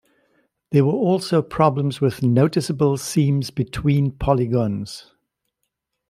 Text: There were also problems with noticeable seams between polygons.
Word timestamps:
There 0.71 0.83
were 0.83 0.93
also 0.93 1.43
problems 1.43 2.01
with 2.01 2.23
noticeable 2.23 2.97
seams 2.97 3.51
between 3.51 4.13
polygons. 4.13 5.11